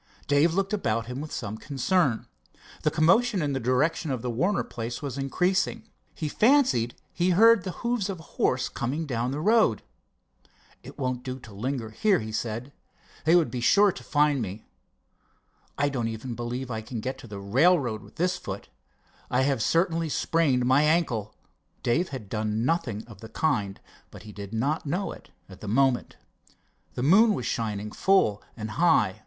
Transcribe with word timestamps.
Dave 0.25 0.55
looked 0.55 0.73
about 0.73 1.05
him 1.05 1.21
with 1.21 1.31
some 1.31 1.57
concern. 1.59 2.25
The 2.81 2.89
commotion 2.89 3.39
in 3.39 3.53
the 3.53 3.59
direction 3.59 4.09
of 4.09 4.23
the 4.23 4.31
Warner 4.31 4.63
place 4.63 4.99
was 4.99 5.15
increasing. 5.15 5.83
He 6.15 6.27
fancied 6.27 6.95
he 7.13 7.29
heard 7.29 7.63
the 7.63 7.71
hoofs 7.85 8.09
of 8.09 8.19
a 8.19 8.23
horse 8.23 8.67
coming 8.67 9.05
down 9.05 9.29
the 9.29 9.39
road. 9.39 9.83
"It 10.81 10.97
won't 10.97 11.21
do 11.21 11.37
to 11.41 11.53
linger 11.53 11.91
here," 11.91 12.17
he 12.17 12.31
said. 12.31 12.73
"They 13.25 13.35
would 13.35 13.51
be 13.51 13.61
sure 13.61 13.91
to 13.91 14.03
find 14.03 14.41
me. 14.41 14.65
I 15.77 15.87
don't 15.87 16.11
believe 16.33 16.71
I 16.71 16.81
can 16.81 16.99
get 16.99 17.19
to 17.19 17.27
the 17.27 17.37
railroad 17.39 18.01
with 18.01 18.15
this 18.15 18.37
foot. 18.37 18.69
I 19.29 19.41
have 19.43 19.61
certainly 19.61 20.09
sprained 20.09 20.65
my 20.65 20.81
ankle." 20.81 21.35
Dave 21.83 22.09
had 22.09 22.27
done 22.27 22.65
nothing 22.65 23.03
of 23.05 23.21
the 23.21 23.29
kind, 23.29 23.79
but 24.09 24.23
he 24.23 24.31
did 24.31 24.51
not 24.51 24.87
know 24.87 25.11
it 25.11 25.29
at 25.47 25.61
the 25.61 25.67
moment. 25.67 26.15
The 26.95 27.03
moon 27.03 27.35
was 27.35 27.45
shining 27.45 27.91
full 27.91 28.41
and 28.57 28.71
high. 28.71 29.19